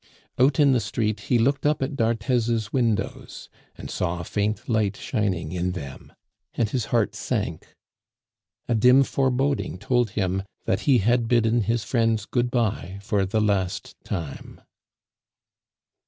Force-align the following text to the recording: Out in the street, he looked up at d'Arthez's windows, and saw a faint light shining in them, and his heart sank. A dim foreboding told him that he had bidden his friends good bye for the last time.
Out 0.39 0.59
in 0.59 0.71
the 0.71 0.79
street, 0.79 1.19
he 1.29 1.37
looked 1.37 1.63
up 1.63 1.83
at 1.83 1.95
d'Arthez's 1.95 2.73
windows, 2.73 3.49
and 3.75 3.91
saw 3.91 4.19
a 4.19 4.23
faint 4.23 4.67
light 4.67 4.97
shining 4.97 5.51
in 5.51 5.73
them, 5.73 6.11
and 6.55 6.67
his 6.71 6.85
heart 6.85 7.13
sank. 7.13 7.75
A 8.67 8.73
dim 8.73 9.03
foreboding 9.03 9.77
told 9.77 10.09
him 10.17 10.41
that 10.65 10.81
he 10.89 10.97
had 10.97 11.27
bidden 11.27 11.61
his 11.65 11.83
friends 11.83 12.25
good 12.25 12.49
bye 12.49 12.97
for 13.03 13.27
the 13.27 13.39
last 13.41 13.95
time. 14.03 14.59